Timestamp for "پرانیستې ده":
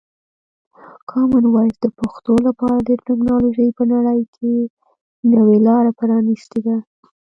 5.99-6.77